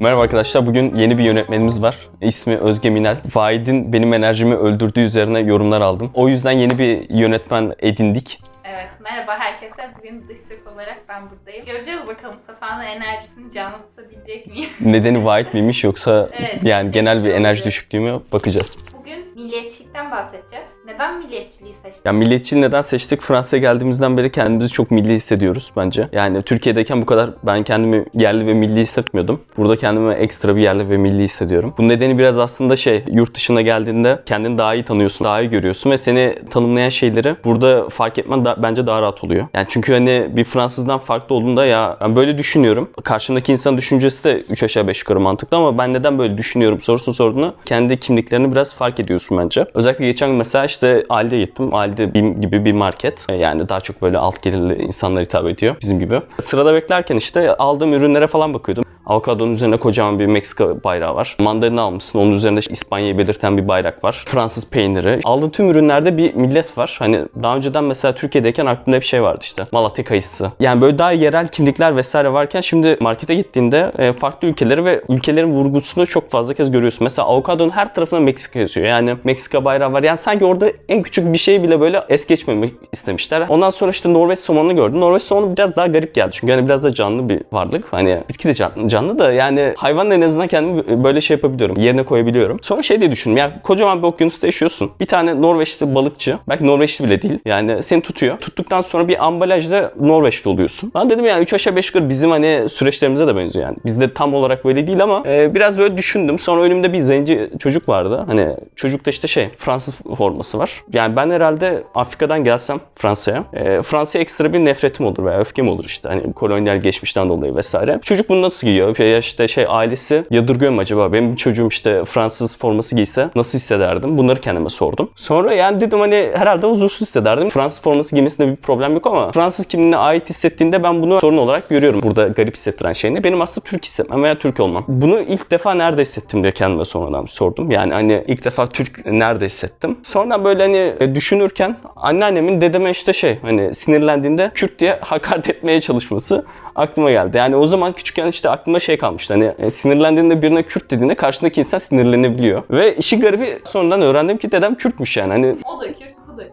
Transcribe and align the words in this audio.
Merhaba 0.00 0.22
arkadaşlar. 0.22 0.66
Bugün 0.66 0.94
yeni 0.94 1.18
bir 1.18 1.24
yönetmenimiz 1.24 1.82
var. 1.82 1.96
İsmi 2.20 2.56
Özge 2.56 2.90
Minel. 2.90 3.16
Vahid'in 3.34 3.92
benim 3.92 4.14
enerjimi 4.14 4.54
öldürdüğü 4.54 5.00
üzerine 5.00 5.40
yorumlar 5.40 5.80
aldım. 5.80 6.10
O 6.14 6.28
yüzden 6.28 6.52
yeni 6.52 6.78
bir 6.78 7.10
yönetmen 7.10 7.70
edindik. 7.78 8.42
Evet, 8.64 8.88
merhaba 9.02 9.38
herkese. 9.38 9.90
Bugün 9.98 10.28
dış 10.28 10.38
ses 10.40 10.66
olarak 10.66 10.98
ben 11.08 11.22
buradayım. 11.30 11.66
Göreceğiz 11.66 12.00
bakalım 12.06 12.36
Safa'nın 12.46 12.82
enerjisini 12.84 13.52
canlı 13.52 13.78
tutabilecek 13.78 14.46
miyim? 14.46 14.68
Nedeni 14.80 15.24
Vahid 15.24 15.46
miymiş 15.52 15.84
yoksa 15.84 16.28
Evet. 16.32 16.58
yani 16.62 16.92
genel 16.92 17.24
bir 17.24 17.30
enerji 17.30 17.64
düşüklüğü 17.64 18.00
mü 18.00 18.20
bakacağız. 18.32 18.78
Bugün 18.98 19.34
milliyetçilikten 19.34 20.10
bahsedeceğiz. 20.10 20.66
Neden 20.86 21.18
milliyetçiliği 21.18 21.74
seçtik? 21.82 22.06
Ya 22.06 22.12
milliyetçiliği 22.12 22.64
neden 22.64 22.82
seçtik? 22.82 23.20
Fransa'ya 23.22 23.60
geldiğimizden 23.60 24.16
beri 24.16 24.32
kendimizi 24.32 24.68
çok 24.72 24.90
milli 24.90 25.14
hissediyoruz 25.14 25.72
bence. 25.76 26.08
Yani 26.12 26.42
Türkiye'deyken 26.42 27.02
bu 27.02 27.06
kadar 27.06 27.30
ben 27.42 27.62
kendimi 27.62 28.04
yerli 28.14 28.46
ve 28.46 28.54
milli 28.54 28.80
hissetmiyordum. 28.80 29.40
Burada 29.56 29.76
kendimi 29.76 30.14
ekstra 30.14 30.56
bir 30.56 30.60
yerli 30.60 30.90
ve 30.90 30.96
milli 30.96 31.22
hissediyorum. 31.22 31.74
Bu 31.78 31.88
nedeni 31.88 32.18
biraz 32.18 32.38
aslında 32.38 32.76
şey, 32.76 33.04
yurt 33.12 33.34
dışına 33.34 33.60
geldiğinde 33.62 34.22
kendini 34.26 34.58
daha 34.58 34.74
iyi 34.74 34.84
tanıyorsun, 34.84 35.24
daha 35.24 35.40
iyi 35.40 35.50
görüyorsun 35.50 35.90
ve 35.90 35.96
seni 35.96 36.34
tanımlayan 36.50 36.88
şeyleri 36.88 37.36
burada 37.44 37.88
fark 37.88 38.18
etmen 38.18 38.44
da, 38.44 38.62
bence 38.62 38.86
daha 38.86 38.99
rahat 39.02 39.24
oluyor. 39.24 39.46
Yani 39.54 39.66
çünkü 39.68 39.92
hani 39.92 40.28
bir 40.30 40.44
Fransızdan 40.44 40.98
farklı 40.98 41.34
olduğunda 41.34 41.66
ya 41.66 41.96
ben 42.00 42.16
böyle 42.16 42.38
düşünüyorum. 42.38 42.90
Karşımdaki 43.04 43.52
insan 43.52 43.76
düşüncesi 43.76 44.24
de 44.24 44.40
3 44.50 44.62
aşağı 44.62 44.86
5 44.88 44.98
yukarı 44.98 45.20
mantıklı 45.20 45.56
ama 45.56 45.78
ben 45.78 45.92
neden 45.92 46.18
böyle 46.18 46.38
düşünüyorum 46.38 46.80
sorusunu 46.80 47.14
sorduğunda 47.14 47.54
kendi 47.64 48.00
kimliklerini 48.00 48.52
biraz 48.52 48.74
fark 48.74 49.00
ediyorsun 49.00 49.38
bence. 49.38 49.66
Özellikle 49.74 50.06
geçen 50.06 50.28
gün 50.28 50.38
mesela 50.38 50.64
işte 50.64 51.04
Aldi'ye 51.08 51.44
gittim. 51.44 51.74
Aldi 51.74 52.14
BİM 52.14 52.40
gibi 52.40 52.64
bir 52.64 52.72
market. 52.72 53.26
E, 53.28 53.34
Yani 53.34 53.68
daha 53.68 53.80
çok 53.80 54.02
böyle 54.02 54.18
alt 54.18 54.42
gelirli 54.42 54.82
insanlara 54.82 55.24
hitap 55.24 55.46
ediyor 55.46 55.76
bizim 55.82 55.98
gibi. 55.98 56.20
Sırada 56.38 56.74
beklerken 56.74 57.16
işte 57.16 57.56
aldığım 57.56 57.92
ürünlere 57.92 58.26
falan 58.26 58.54
bakıyordum. 58.54 58.84
Avokadonun 59.10 59.52
üzerine 59.52 59.76
kocaman 59.76 60.18
bir 60.18 60.26
Meksika 60.26 60.84
bayrağı 60.84 61.14
var. 61.14 61.36
Mandalina 61.40 61.82
almışsın. 61.82 62.18
Onun 62.18 62.32
üzerinde 62.32 62.60
İspanya'yı 62.70 63.18
belirten 63.18 63.56
bir 63.56 63.68
bayrak 63.68 64.04
var. 64.04 64.24
Fransız 64.26 64.70
peyniri. 64.70 65.20
Aldığın 65.24 65.50
tüm 65.50 65.70
ürünlerde 65.70 66.16
bir 66.16 66.34
millet 66.34 66.78
var. 66.78 66.96
Hani 66.98 67.24
daha 67.42 67.56
önceden 67.56 67.84
mesela 67.84 68.14
Türkiye'deyken 68.14 68.66
aklımda 68.66 69.00
bir 69.00 69.06
şey 69.06 69.22
vardı 69.22 69.38
işte. 69.42 69.66
Malatya 69.72 70.04
kayısı. 70.04 70.52
Yani 70.60 70.80
böyle 70.80 70.98
daha 70.98 71.12
yerel 71.12 71.48
kimlikler 71.48 71.96
vesaire 71.96 72.32
varken 72.32 72.60
şimdi 72.60 72.96
markete 73.00 73.34
gittiğinde 73.34 73.92
e, 73.98 74.12
farklı 74.12 74.48
ülkeleri 74.48 74.84
ve 74.84 75.02
ülkelerin 75.08 75.52
vurgusunu 75.52 76.06
çok 76.06 76.30
fazla 76.30 76.54
kez 76.54 76.70
görüyorsun. 76.70 77.04
Mesela 77.04 77.28
avokadonun 77.28 77.70
her 77.70 77.94
tarafına 77.94 78.20
Meksika 78.20 78.60
yazıyor. 78.60 78.86
Yani 78.86 79.16
Meksika 79.24 79.64
bayrağı 79.64 79.92
var. 79.92 80.02
Yani 80.02 80.18
sanki 80.18 80.44
orada 80.44 80.68
en 80.88 81.02
küçük 81.02 81.32
bir 81.32 81.38
şeyi 81.38 81.62
bile 81.62 81.80
böyle 81.80 82.04
es 82.08 82.26
geçmemek 82.26 82.72
istemişler. 82.92 83.46
Ondan 83.48 83.70
sonra 83.70 83.90
işte 83.90 84.12
Norveç 84.12 84.38
somonunu 84.38 84.76
gördüm. 84.76 85.00
Norveç 85.00 85.22
somonu 85.22 85.56
biraz 85.56 85.76
daha 85.76 85.86
garip 85.86 86.14
geldi. 86.14 86.30
Çünkü 86.32 86.52
hani 86.52 86.64
biraz 86.66 86.84
da 86.84 86.94
canlı 86.94 87.28
bir 87.28 87.42
varlık. 87.52 87.92
Hani 87.92 88.22
bitki 88.28 88.48
de 88.48 88.54
can- 88.54 88.72
canlı 89.00 89.18
da 89.18 89.32
yani 89.32 89.74
hayvanla 89.76 90.14
en 90.14 90.20
azından 90.20 90.48
kendimi 90.48 91.04
böyle 91.04 91.20
şey 91.20 91.36
yapabiliyorum. 91.36 91.76
Yerine 91.78 92.02
koyabiliyorum. 92.02 92.58
Sonra 92.62 92.82
şey 92.82 93.00
diye 93.00 93.12
düşündüm. 93.12 93.36
Ya 93.36 93.62
kocaman 93.62 94.02
bir 94.02 94.06
okyanusta 94.06 94.46
yaşıyorsun. 94.46 94.90
Bir 95.00 95.06
tane 95.06 95.42
Norveçli 95.42 95.94
balıkçı. 95.94 96.38
Belki 96.48 96.66
Norveçli 96.66 97.04
bile 97.04 97.22
değil. 97.22 97.38
Yani 97.44 97.82
seni 97.82 98.02
tutuyor. 98.02 98.38
Tuttuktan 98.38 98.80
sonra 98.80 99.08
bir 99.08 99.26
ambalajda 99.26 99.92
Norveçli 100.00 100.50
oluyorsun. 100.50 100.92
Ben 100.94 101.10
dedim 101.10 101.24
yani 101.24 101.42
3 101.42 101.52
aşağı 101.52 101.76
5 101.76 101.88
yukarı 101.88 102.08
bizim 102.08 102.30
hani 102.30 102.68
süreçlerimize 102.68 103.26
de 103.26 103.36
benziyor 103.36 103.66
yani. 103.66 103.76
Bizde 103.86 104.14
tam 104.14 104.34
olarak 104.34 104.64
böyle 104.64 104.86
değil 104.86 105.02
ama 105.02 105.22
e, 105.26 105.54
biraz 105.54 105.78
böyle 105.78 105.96
düşündüm. 105.96 106.38
Sonra 106.38 106.62
önümde 106.62 106.92
bir 106.92 107.00
zenci 107.00 107.50
çocuk 107.58 107.88
vardı. 107.88 108.24
Hani 108.26 108.56
çocukta 108.76 109.10
işte 109.10 109.28
şey 109.28 109.48
Fransız 109.56 110.00
forması 110.16 110.58
var. 110.58 110.82
Yani 110.92 111.16
ben 111.16 111.30
herhalde 111.30 111.82
Afrika'dan 111.94 112.44
gelsem 112.44 112.80
Fransa'ya. 112.92 113.44
E, 113.52 113.82
Fransa'ya 113.82 114.22
ekstra 114.22 114.52
bir 114.52 114.58
nefretim 114.58 115.06
olur 115.06 115.24
veya 115.24 115.38
öfkem 115.38 115.68
olur 115.68 115.84
işte. 115.84 116.08
Hani 116.08 116.32
kolonyal 116.32 116.76
geçmişten 116.76 117.28
dolayı 117.28 117.56
vesaire. 117.56 117.98
Çocuk 118.02 118.28
bunu 118.28 118.42
nasıl 118.42 118.66
giyiyor? 118.66 118.89
Ya 118.98 119.18
işte 119.18 119.48
şey 119.48 119.64
ailesi 119.68 120.24
yadırgıyor 120.30 120.72
mu 120.72 120.80
acaba? 120.80 121.12
Benim 121.12 121.36
çocuğum 121.36 121.68
işte 121.68 122.04
Fransız 122.04 122.58
forması 122.58 122.96
giyse 122.96 123.30
nasıl 123.34 123.58
hissederdim? 123.58 124.18
Bunları 124.18 124.40
kendime 124.40 124.70
sordum. 124.70 125.10
Sonra 125.16 125.54
yani 125.54 125.80
dedim 125.80 126.00
hani 126.00 126.30
herhalde 126.34 126.66
huzursuz 126.66 127.00
hissederdim. 127.00 127.48
Fransız 127.48 127.82
forması 127.82 128.14
giymesinde 128.14 128.48
bir 128.48 128.56
problem 128.56 128.94
yok 128.94 129.06
ama 129.06 129.30
Fransız 129.32 129.66
kimliğine 129.66 129.96
ait 129.96 130.30
hissettiğinde 130.30 130.82
ben 130.82 131.02
bunu 131.02 131.20
sorun 131.20 131.36
olarak 131.36 131.68
görüyorum. 131.68 132.02
Burada 132.02 132.28
garip 132.28 132.54
hissettiren 132.54 132.92
şey 132.92 133.14
ne? 133.14 133.24
Benim 133.24 133.40
aslında 133.40 133.64
Türk 133.64 133.84
hissetmem 133.84 134.22
veya 134.22 134.38
Türk 134.38 134.60
olmam. 134.60 134.84
Bunu 134.88 135.20
ilk 135.20 135.50
defa 135.50 135.74
nerede 135.74 136.02
hissettim 136.02 136.42
diye 136.42 136.52
kendime 136.52 136.84
sonradan 136.84 137.26
sordum. 137.26 137.70
Yani 137.70 137.92
hani 137.92 138.24
ilk 138.26 138.44
defa 138.44 138.68
Türk 138.68 139.06
nerede 139.06 139.46
hissettim? 139.46 139.98
Sonra 140.02 140.44
böyle 140.44 140.62
hani 140.62 140.94
e, 141.00 141.14
düşünürken 141.14 141.76
anneannemin 141.96 142.60
dedeme 142.60 142.90
işte 142.90 143.12
şey 143.12 143.38
hani 143.42 143.74
sinirlendiğinde 143.74 144.50
Kürt 144.54 144.78
diye 144.78 144.98
hakaret 145.00 145.50
etmeye 145.50 145.80
çalışması 145.80 146.44
aklıma 146.76 147.10
geldi. 147.10 147.38
Yani 147.38 147.56
o 147.56 147.64
zaman 147.66 147.92
küçükken 147.92 148.26
işte 148.26 148.48
aklımda 148.70 148.80
şey 148.80 148.98
kalmıştı. 148.98 149.34
Hani 149.34 149.54
e, 149.58 149.70
sinirlendiğinde 149.70 150.42
birine 150.42 150.62
Kürt 150.62 150.90
dediğinde 150.90 151.14
karşındaki 151.14 151.60
insan 151.60 151.78
sinirlenebiliyor. 151.78 152.62
Ve 152.70 152.96
işi 152.96 153.20
garibi 153.20 153.58
sonradan 153.64 154.02
öğrendim 154.02 154.38
ki 154.38 154.52
dedem 154.52 154.74
Kürtmüş 154.74 155.16
yani. 155.16 155.32
Hani 155.32 155.56
O 155.64 155.80
da 155.80 155.86
Kürt, 155.86 156.14
bu 156.32 156.38
da 156.38 156.44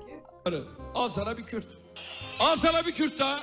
Kürt. 0.46 0.64
Al 0.96 1.08
sana 1.10 1.38
bir 1.38 1.44
Kürt. 1.44 1.66
Al 2.40 2.56
sana 2.56 2.86
bir 2.86 2.92
Kürt 2.92 3.20
daha. 3.20 3.38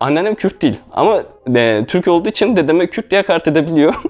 anneannem 0.00 0.34
Kürt 0.34 0.62
değil 0.62 0.76
ama 0.92 1.22
e, 1.56 1.84
Türk 1.88 2.08
olduğu 2.08 2.28
için 2.28 2.56
dedeme 2.56 2.86
Kürt 2.86 3.10
diye 3.10 3.20
hakaret 3.20 3.48
edebiliyor. 3.48 3.94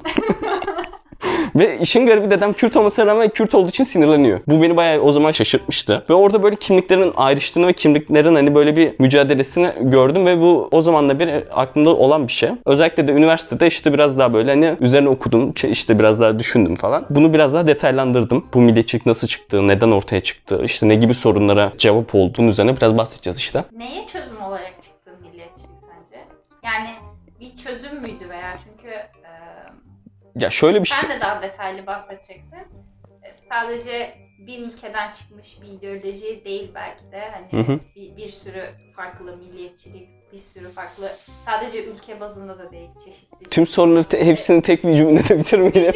Ve 1.58 1.78
işin 1.78 2.06
garibi 2.06 2.30
dedem 2.30 2.52
Kürt 2.52 2.76
olmasına 2.76 3.06
rağmen 3.06 3.28
Kürt 3.28 3.54
olduğu 3.54 3.68
için 3.68 3.84
sinirleniyor. 3.84 4.40
Bu 4.46 4.62
beni 4.62 4.76
bayağı 4.76 5.00
o 5.00 5.12
zaman 5.12 5.32
şaşırtmıştı. 5.32 6.04
Ve 6.10 6.14
orada 6.14 6.42
böyle 6.42 6.56
kimliklerin 6.56 7.12
ayrıştığını 7.16 7.66
ve 7.66 7.72
kimliklerin 7.72 8.34
hani 8.34 8.54
böyle 8.54 8.76
bir 8.76 8.94
mücadelesini 8.98 9.72
gördüm 9.80 10.26
ve 10.26 10.40
bu 10.40 10.68
o 10.72 10.80
zamanla 10.80 11.18
bir 11.18 11.30
aklımda 11.62 11.96
olan 11.96 12.26
bir 12.26 12.32
şey. 12.32 12.50
Özellikle 12.66 13.08
de 13.08 13.12
üniversitede 13.12 13.66
işte 13.66 13.92
biraz 13.92 14.18
daha 14.18 14.32
böyle 14.32 14.50
hani 14.50 14.76
üzerine 14.80 15.08
okudum, 15.08 15.56
şey 15.56 15.70
işte 15.70 15.98
biraz 15.98 16.20
daha 16.20 16.38
düşündüm 16.38 16.74
falan. 16.74 17.06
Bunu 17.10 17.34
biraz 17.34 17.54
daha 17.54 17.66
detaylandırdım. 17.66 18.46
Bu 18.54 18.60
milliyetçilik 18.60 19.06
nasıl 19.06 19.28
çıktı, 19.28 19.68
neden 19.68 19.90
ortaya 19.90 20.20
çıktı, 20.20 20.62
işte 20.64 20.88
ne 20.88 20.94
gibi 20.94 21.14
sorunlara 21.14 21.72
cevap 21.78 22.14
olduğunu 22.14 22.48
üzerine 22.48 22.76
biraz 22.76 22.98
bahsedeceğiz 22.98 23.38
işte. 23.38 23.64
Neye 23.72 24.06
çözüm 24.12 24.42
olarak 24.42 24.74
çıktı 24.82 25.10
milliyetçilik 25.22 25.70
sence? 25.80 26.24
Yani 26.64 26.88
bir 27.40 27.62
çözüm 27.64 28.00
müydü 28.00 28.28
veya 28.28 28.58
çünkü 28.64 28.94
Ya 30.40 30.50
şöyle 30.50 30.82
bir 30.82 30.88
şey... 30.88 30.98
sen 31.00 31.10
de 31.10 31.20
daha 31.20 31.42
detaylı 31.42 31.86
bahsedeceksin. 31.86 32.56
E, 33.22 33.34
sadece 33.48 34.14
bir 34.38 34.58
ülkeden 34.58 35.12
çıkmış 35.12 35.58
bir 35.62 35.66
ideoloji 35.68 36.44
değil 36.44 36.70
belki 36.74 37.12
de 37.12 37.20
hani 37.30 37.64
Hı 37.64 37.72
hı. 37.72 37.80
bir, 37.96 38.16
bir 38.16 38.32
sürü 38.32 38.64
farklı 38.96 39.36
milliyetçilik, 39.36 40.08
bir 40.32 40.38
sürü 40.38 40.72
farklı 40.72 41.12
sadece 41.44 41.84
ülke 41.84 42.20
bazında 42.20 42.58
da 42.58 42.70
değil 42.70 42.88
çeşitli. 43.04 43.48
Tüm 43.50 43.66
soruları 43.66 44.04
te- 44.04 44.24
hepsini 44.26 44.62
tek 44.62 44.84
bir 44.84 44.96
cümlede 44.96 45.38
bitirmeyelim. 45.38 45.94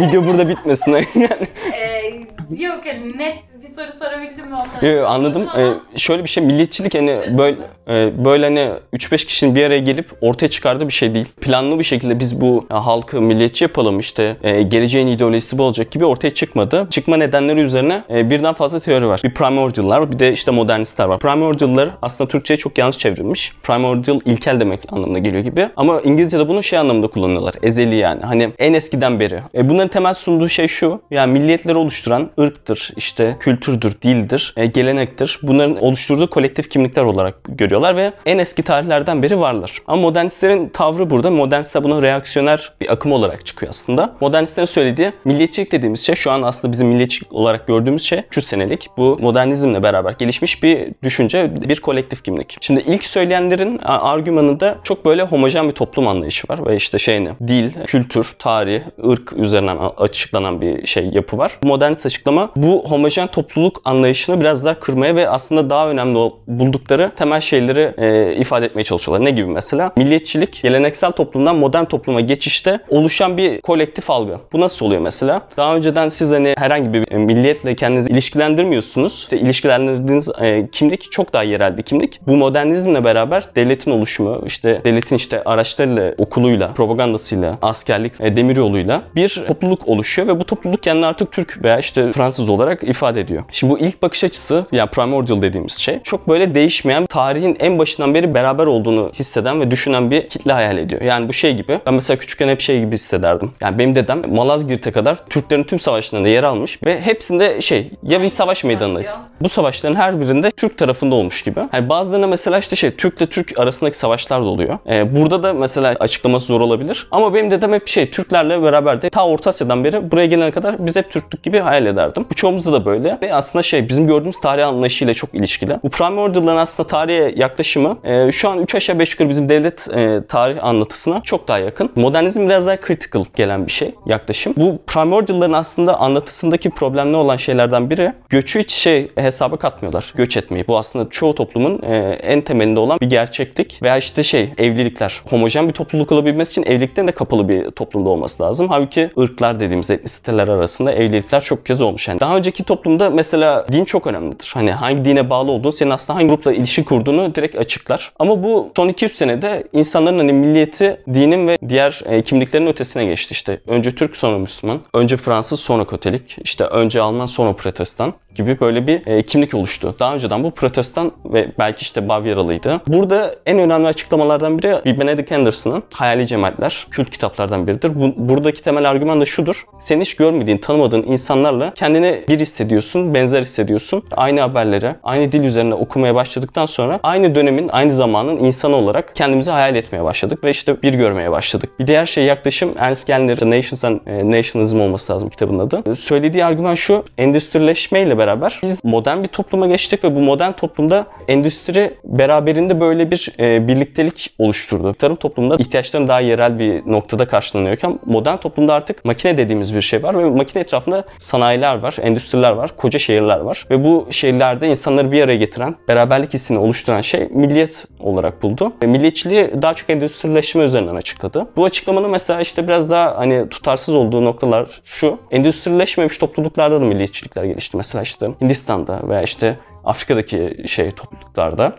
Video 0.00 0.26
burada 0.26 0.48
bitmesin. 0.48 0.92
yani. 1.14 1.48
Ee, 1.74 2.20
yok 2.50 2.86
hani 2.86 3.18
net 3.18 3.38
soru 3.76 3.92
sorabildim 3.92 4.46
mi 4.48 4.54
onları? 4.54 4.86
Yo, 4.86 4.92
yo, 5.00 5.06
anladım. 5.06 5.48
Ama 5.54 5.62
Ee, 5.62 5.98
şöyle 5.98 6.24
bir 6.24 6.28
şey 6.28 6.44
milliyetçilik 6.44 6.94
hani 6.94 7.18
böyle 7.38 7.56
e, 7.88 8.24
böyle 8.24 8.44
hani 8.44 8.70
3-5 8.92 9.26
kişinin 9.26 9.54
bir 9.54 9.64
araya 9.64 9.78
gelip 9.78 10.10
ortaya 10.20 10.48
çıkardığı 10.48 10.88
bir 10.88 10.92
şey 10.92 11.14
değil. 11.14 11.26
Planlı 11.40 11.78
bir 11.78 11.84
şekilde 11.84 12.18
biz 12.18 12.40
bu 12.40 12.66
ya, 12.70 12.86
halkı 12.86 13.20
milliyetçi 13.22 13.64
yapalım 13.64 13.98
işte 13.98 14.36
e, 14.42 14.62
geleceğin 14.62 15.06
ideolojisi 15.06 15.58
bu 15.58 15.62
olacak 15.62 15.90
gibi 15.90 16.04
ortaya 16.04 16.30
çıkmadı. 16.30 16.86
Çıkma 16.90 17.16
nedenleri 17.16 17.60
üzerine 17.60 18.02
e, 18.10 18.30
birden 18.30 18.54
fazla 18.54 18.80
teori 18.80 19.06
var. 19.08 19.20
Bir 19.24 19.34
primordial'lar 19.34 20.12
bir 20.12 20.18
de 20.18 20.32
işte 20.32 20.50
modernistler 20.50 21.04
var. 21.04 21.18
Primordial'lar 21.18 21.88
aslında 22.02 22.30
Türkçe'ye 22.30 22.56
çok 22.56 22.78
yanlış 22.78 22.98
çevrilmiş. 22.98 23.52
Primordial 23.62 24.20
ilkel 24.24 24.60
demek 24.60 24.80
anlamına 24.92 25.18
geliyor 25.18 25.42
gibi. 25.42 25.68
Ama 25.76 26.00
İngilizce'de 26.00 26.48
bunu 26.48 26.62
şey 26.62 26.78
anlamında 26.78 27.06
kullanıyorlar. 27.06 27.54
Ezeli 27.62 27.96
yani. 27.96 28.22
Hani 28.22 28.52
en 28.58 28.72
eskiden 28.74 29.20
beri. 29.20 29.40
E, 29.54 29.68
bunların 29.68 29.88
temel 29.88 30.14
sunduğu 30.14 30.48
şey 30.48 30.68
şu. 30.68 31.00
Yani 31.10 31.32
milliyetleri 31.32 31.76
oluşturan 31.76 32.30
ırktır, 32.40 32.90
işte 32.96 33.36
kültürdür, 33.62 34.02
dildir, 34.02 34.54
e, 34.56 34.66
gelenektir. 34.66 35.38
Bunların 35.42 35.84
oluşturduğu 35.84 36.30
kolektif 36.30 36.70
kimlikler 36.70 37.02
olarak 37.02 37.34
görüyorlar 37.48 37.96
ve 37.96 38.12
en 38.26 38.38
eski 38.38 38.62
tarihlerden 38.62 39.22
beri 39.22 39.40
varlar. 39.40 39.78
Ama 39.86 40.02
modernistlerin 40.02 40.68
tavrı 40.68 41.10
burada. 41.10 41.30
Modernistler 41.30 41.84
buna 41.84 42.02
reaksiyoner 42.02 42.72
bir 42.80 42.92
akım 42.92 43.12
olarak 43.12 43.46
çıkıyor 43.46 43.70
aslında. 43.70 44.16
Modernistlerin 44.20 44.66
söylediği 44.66 45.12
milliyetçilik 45.24 45.72
dediğimiz 45.72 46.06
şey 46.06 46.14
şu 46.14 46.30
an 46.30 46.42
aslında 46.42 46.72
bizim 46.72 46.88
milliyetçilik 46.88 47.32
olarak 47.32 47.66
gördüğümüz 47.66 48.02
şey 48.02 48.22
300 48.28 48.46
senelik 48.46 48.88
bu 48.96 49.18
modernizmle 49.20 49.82
beraber 49.82 50.12
gelişmiş 50.12 50.62
bir 50.62 50.88
düşünce, 51.02 51.50
bir 51.68 51.80
kolektif 51.80 52.24
kimlik. 52.24 52.56
Şimdi 52.60 52.80
ilk 52.86 53.04
söyleyenlerin 53.04 53.78
argümanında 53.82 54.78
çok 54.82 55.04
böyle 55.04 55.22
homojen 55.22 55.68
bir 55.68 55.72
toplum 55.72 56.08
anlayışı 56.08 56.46
var 56.50 56.66
ve 56.66 56.76
işte 56.76 56.98
şey 56.98 57.24
ne? 57.24 57.32
Dil, 57.48 57.70
kültür, 57.86 58.34
tarih, 58.38 58.82
ırk 59.10 59.32
üzerinden 59.32 59.78
açıklanan 59.96 60.60
bir 60.60 60.86
şey 60.86 61.10
yapı 61.12 61.38
var. 61.38 61.58
Modernist 61.62 62.06
açıklama 62.06 62.50
bu 62.56 62.84
homojen 62.88 63.26
toplum 63.26 63.51
topluluk 63.52 63.80
anlayışını 63.84 64.40
biraz 64.40 64.64
daha 64.64 64.74
kırmaya 64.74 65.16
ve 65.16 65.28
aslında 65.28 65.70
daha 65.70 65.90
önemli 65.90 66.32
buldukları 66.46 67.12
temel 67.16 67.40
şeyleri 67.40 67.94
e, 67.98 68.36
ifade 68.36 68.66
etmeye 68.66 68.84
çalışıyorlar. 68.84 69.26
Ne 69.26 69.30
gibi 69.30 69.46
mesela? 69.46 69.92
Milliyetçilik, 69.96 70.62
geleneksel 70.62 71.12
toplumdan 71.12 71.56
modern 71.56 71.84
topluma 71.84 72.20
geçişte 72.20 72.80
oluşan 72.88 73.36
bir 73.36 73.60
kolektif 73.60 74.10
algı. 74.10 74.38
Bu 74.52 74.60
nasıl 74.60 74.86
oluyor 74.86 75.00
mesela? 75.00 75.42
Daha 75.56 75.76
önceden 75.76 76.08
siz 76.08 76.32
hani 76.32 76.54
herhangi 76.58 76.92
bir 76.92 77.12
e, 77.12 77.16
milliyetle 77.16 77.74
kendinizi 77.74 78.12
ilişkilendirmiyorsunuz. 78.12 79.12
İşte 79.12 79.38
ilişkilendirdiğiniz 79.38 80.30
e, 80.40 80.68
kimlik 80.72 81.12
çok 81.12 81.32
daha 81.32 81.42
yerel 81.42 81.76
bir 81.76 81.82
kimlik. 81.82 82.20
Bu 82.26 82.36
modernizmle 82.36 83.04
beraber 83.04 83.48
devletin 83.56 83.90
oluşumu, 83.90 84.42
işte 84.46 84.80
devletin 84.84 85.16
işte 85.16 85.42
araçlarıyla, 85.42 86.14
okuluyla, 86.18 86.74
propagandasıyla, 86.74 87.58
askerlik, 87.62 88.12
e, 88.20 88.36
demiryoluyla 88.36 89.02
bir 89.16 89.44
topluluk 89.48 89.88
oluşuyor 89.88 90.28
ve 90.28 90.40
bu 90.40 90.44
topluluk 90.44 90.82
kendini 90.82 91.06
artık 91.06 91.32
Türk 91.32 91.64
veya 91.64 91.78
işte 91.78 92.12
Fransız 92.12 92.48
olarak 92.48 92.82
ifade 92.82 93.20
ediyor. 93.20 93.41
Şimdi 93.50 93.72
bu 93.72 93.78
ilk 93.78 94.02
bakış 94.02 94.24
açısı 94.24 94.66
yani 94.72 94.90
primordial 94.90 95.42
dediğimiz 95.42 95.78
şey 95.78 96.00
çok 96.02 96.28
böyle 96.28 96.54
değişmeyen, 96.54 97.06
tarihin 97.06 97.56
en 97.60 97.78
başından 97.78 98.14
beri 98.14 98.34
beraber 98.34 98.66
olduğunu 98.66 99.10
hisseden 99.14 99.60
ve 99.60 99.70
düşünen 99.70 100.10
bir 100.10 100.28
kitle 100.28 100.52
hayal 100.52 100.78
ediyor. 100.78 101.00
Yani 101.00 101.28
bu 101.28 101.32
şey 101.32 101.54
gibi. 101.56 101.80
Ben 101.86 101.94
mesela 101.94 102.18
küçükken 102.18 102.48
hep 102.48 102.60
şey 102.60 102.80
gibi 102.80 102.94
hissederdim. 102.94 103.50
Yani 103.60 103.78
benim 103.78 103.94
dedem 103.94 104.34
Malazgirt'e 104.34 104.92
kadar 104.92 105.26
Türklerin 105.26 105.64
tüm 105.64 105.78
savaşlarında 105.78 106.28
yer 106.28 106.44
almış 106.44 106.78
ve 106.86 107.00
hepsinde 107.00 107.60
şey 107.60 107.90
ya 108.02 108.22
bir 108.22 108.28
savaş 108.28 108.64
meydanındayız. 108.64 109.18
Bu 109.40 109.48
savaşların 109.48 109.94
her 109.94 110.20
birinde 110.20 110.50
Türk 110.50 110.78
tarafında 110.78 111.14
olmuş 111.14 111.42
gibi. 111.42 111.60
Yani 111.72 111.88
bazılarına 111.88 112.26
mesela 112.26 112.58
işte 112.58 112.76
şey 112.76 112.90
Türk'le 112.90 113.30
Türk 113.30 113.58
arasındaki 113.58 113.98
savaşlar 113.98 114.40
da 114.40 114.44
oluyor. 114.44 114.78
Ee, 114.86 115.16
burada 115.16 115.42
da 115.42 115.52
mesela 115.52 115.94
açıklaması 116.00 116.46
zor 116.46 116.60
olabilir. 116.60 117.06
Ama 117.10 117.34
benim 117.34 117.50
dedem 117.50 117.72
hep 117.72 117.88
şey 117.88 118.10
Türklerle 118.10 118.62
beraber 118.62 119.02
de 119.02 119.10
ta 119.10 119.26
Orta 119.26 119.50
Asya'dan 119.50 119.84
beri 119.84 120.10
buraya 120.10 120.26
gelene 120.26 120.50
kadar 120.50 120.86
biz 120.86 120.96
hep 120.96 121.10
Türklük 121.10 121.42
gibi 121.42 121.58
hayal 121.58 121.86
ederdim. 121.86 122.26
Bu 122.30 122.34
çoğumuzda 122.34 122.72
da 122.72 122.84
böyle. 122.84 123.18
Ve 123.22 123.31
aslında 123.34 123.62
şey 123.62 123.88
bizim 123.88 124.06
gördüğümüz 124.06 124.40
tarih 124.40 124.66
anlayışıyla 124.66 125.14
çok 125.14 125.34
ilişkili. 125.34 125.78
Bu 125.82 125.90
primordial'ların 125.90 126.56
aslında 126.56 126.86
tarihe 126.86 127.32
yaklaşımı 127.36 127.98
e, 128.04 128.32
şu 128.32 128.48
an 128.48 128.58
3 128.58 128.74
aşağı 128.74 128.98
5 128.98 129.12
yukarı 129.12 129.28
bizim 129.28 129.48
devlet 129.48 129.88
e, 129.94 130.20
tarih 130.28 130.64
anlatısına 130.64 131.20
çok 131.24 131.48
daha 131.48 131.58
yakın. 131.58 131.90
Modernizm 131.96 132.46
biraz 132.46 132.66
daha 132.66 132.76
critical 132.76 133.24
gelen 133.36 133.66
bir 133.66 133.72
şey 133.72 133.94
yaklaşım. 134.06 134.54
Bu 134.56 134.78
primordial'ların 134.86 135.52
aslında 135.52 136.00
anlatısındaki 136.00 136.70
problemli 136.70 137.16
olan 137.16 137.36
şeylerden 137.36 137.90
biri 137.90 138.12
göçü 138.28 138.60
hiç 138.60 138.72
şey 138.72 139.08
hesaba 139.16 139.56
katmıyorlar. 139.56 140.12
Göç 140.16 140.36
etmeyi. 140.36 140.64
Bu 140.68 140.78
aslında 140.78 141.10
çoğu 141.10 141.34
toplumun 141.34 141.82
e, 141.82 141.96
en 142.22 142.40
temelinde 142.40 142.80
olan 142.80 142.98
bir 143.00 143.10
gerçeklik 143.10 143.82
veya 143.82 143.96
işte 143.96 144.22
şey 144.22 144.52
evlilikler. 144.58 145.20
Homojen 145.30 145.68
bir 145.68 145.72
topluluk 145.72 146.12
olabilmesi 146.12 146.50
için 146.50 146.70
evlilikten 146.70 147.06
de 147.06 147.12
kapalı 147.12 147.48
bir 147.48 147.70
toplumda 147.70 148.10
olması 148.10 148.42
lazım. 148.42 148.68
Halbuki 148.68 149.10
ırklar 149.18 149.60
dediğimiz 149.60 149.90
etnisiteler 149.90 150.48
arasında 150.48 150.92
evlilikler 150.92 151.40
çok 151.40 151.66
kez 151.66 151.82
olmuş. 151.82 152.08
Yani 152.08 152.20
daha 152.20 152.36
önceki 152.36 152.64
toplumda 152.64 153.10
mesela 153.22 153.66
din 153.72 153.84
çok 153.84 154.06
önemlidir. 154.06 154.50
Hani 154.54 154.72
hangi 154.72 155.04
dine 155.04 155.30
bağlı 155.30 155.50
olduğunu, 155.50 155.72
senin 155.72 155.90
aslında 155.90 156.18
hangi 156.18 156.28
grupla 156.28 156.52
ilişki 156.52 156.84
kurduğunu 156.84 157.34
direkt 157.34 157.56
açıklar. 157.56 158.12
Ama 158.18 158.42
bu 158.44 158.70
son 158.76 158.88
200 158.88 159.12
senede 159.12 159.64
insanların 159.72 160.18
hani 160.18 160.32
milliyeti 160.32 161.00
dinin 161.14 161.48
ve 161.48 161.58
diğer 161.68 162.00
e, 162.04 162.22
kimliklerin 162.22 162.66
ötesine 162.66 163.04
geçti 163.04 163.32
işte. 163.32 163.60
Önce 163.66 163.90
Türk 163.94 164.16
sonra 164.16 164.38
Müslüman, 164.38 164.80
önce 164.94 165.16
Fransız 165.16 165.60
sonra 165.60 165.84
Katolik, 165.84 166.36
işte 166.44 166.64
önce 166.64 167.00
Alman 167.00 167.26
sonra 167.26 167.52
Protestan 167.52 168.14
gibi 168.34 168.60
böyle 168.60 168.86
bir 168.86 169.06
e, 169.06 169.22
kimlik 169.22 169.54
oluştu. 169.54 169.94
Daha 169.98 170.14
önceden 170.14 170.44
bu 170.44 170.50
Protestan 170.50 171.12
ve 171.24 171.48
belki 171.58 171.82
işte 171.82 172.08
Bavyeralıydı. 172.08 172.80
Burada 172.86 173.34
en 173.46 173.58
önemli 173.58 173.86
açıklamalardan 173.86 174.58
biri 174.58 174.80
bir 174.84 175.00
Benedict 175.00 175.32
Anderson'ın 175.32 175.82
Hayali 175.92 176.26
Cemaatler 176.26 176.86
kült 176.90 177.10
kitaplardan 177.10 177.66
biridir. 177.66 177.94
Bu, 177.94 178.28
buradaki 178.28 178.62
temel 178.62 178.90
argüman 178.90 179.20
da 179.20 179.26
şudur. 179.26 179.64
Sen 179.78 180.00
hiç 180.00 180.16
görmediğin, 180.16 180.58
tanımadığın 180.58 181.02
insanlarla 181.02 181.74
kendini 181.74 182.24
bir 182.28 182.40
hissediyorsun, 182.40 183.14
benzer 183.14 183.42
hissediyorsun. 183.42 184.04
Aynı 184.16 184.40
haberleri, 184.40 184.94
aynı 185.02 185.32
dil 185.32 185.44
üzerine 185.44 185.74
okumaya 185.74 186.14
başladıktan 186.14 186.66
sonra 186.66 187.00
aynı 187.02 187.34
dönemin, 187.34 187.68
aynı 187.72 187.92
zamanın 187.92 188.36
insanı 188.36 188.76
olarak 188.76 189.16
kendimizi 189.16 189.50
hayal 189.50 189.76
etmeye 189.76 190.04
başladık 190.04 190.44
ve 190.44 190.50
işte 190.50 190.82
bir 190.82 190.94
görmeye 190.94 191.30
başladık. 191.30 191.70
Bir 191.78 191.86
diğer 191.86 192.06
şey 192.06 192.24
yaklaşım 192.24 192.74
Ernst 192.78 193.06
Gellner, 193.06 193.36
The 193.36 193.50
Nations 193.50 193.84
and 193.84 194.00
e, 194.06 194.30
Nationalism 194.30 194.80
olması 194.80 195.12
lazım 195.12 195.28
kitabın 195.28 195.58
adı. 195.58 195.96
Söylediği 195.96 196.44
argüman 196.44 196.74
şu, 196.74 197.04
endüstrileşmeyle 197.18 198.18
beraber 198.22 198.60
biz 198.62 198.84
modern 198.84 199.22
bir 199.22 199.28
topluma 199.28 199.66
geçtik 199.66 200.04
ve 200.04 200.14
bu 200.14 200.20
modern 200.20 200.52
toplumda 200.52 201.06
endüstri 201.28 201.94
beraberinde 202.04 202.80
böyle 202.80 203.10
bir 203.10 203.32
e, 203.38 203.68
birliktelik 203.68 204.34
oluşturdu. 204.38 204.94
Tarım 204.94 205.16
toplumunda 205.16 205.56
ihtiyaçların 205.58 206.06
daha 206.06 206.20
yerel 206.20 206.58
bir 206.58 206.82
noktada 206.86 207.28
karşılanıyorken 207.28 207.98
modern 208.06 208.36
toplumda 208.36 208.74
artık 208.74 209.04
makine 209.04 209.36
dediğimiz 209.36 209.74
bir 209.74 209.80
şey 209.80 210.02
var 210.02 210.18
ve 210.18 210.24
makine 210.24 210.62
etrafında 210.62 211.04
sanayiler 211.18 211.78
var, 211.78 211.96
endüstriler 212.02 212.50
var, 212.52 212.76
koca 212.76 212.98
şehirler 212.98 213.38
var 213.38 213.66
ve 213.70 213.84
bu 213.84 214.08
şehirlerde 214.10 214.68
insanları 214.68 215.12
bir 215.12 215.22
araya 215.22 215.36
getiren, 215.36 215.76
beraberlik 215.88 216.34
hissini 216.34 216.58
oluşturan 216.58 217.00
şey 217.00 217.28
milliyet 217.30 217.86
olarak 218.00 218.42
buldu. 218.42 218.72
Ve 218.82 218.86
milliyetçiliği 218.86 219.50
daha 219.62 219.74
çok 219.74 219.90
endüstrileşme 219.90 220.64
üzerinden 220.64 220.96
açıkladı. 220.96 221.46
Bu 221.56 221.64
açıklamanın 221.64 222.10
mesela 222.10 222.40
işte 222.40 222.68
biraz 222.68 222.90
daha 222.90 223.18
hani 223.18 223.48
tutarsız 223.48 223.94
olduğu 223.94 224.24
noktalar 224.24 224.68
şu. 224.84 225.18
Endüstrileşmemiş 225.30 226.18
topluluklarda 226.18 226.80
da 226.80 226.84
milliyetçilikler 226.84 227.44
gelişti. 227.44 227.76
Mesela 227.76 228.02
işte 228.02 228.11
Hindistan'da 228.40 229.08
veya 229.08 229.22
işte 229.22 229.58
Afrika'daki 229.84 230.64
şey 230.66 230.90
topluluklarda. 230.90 231.76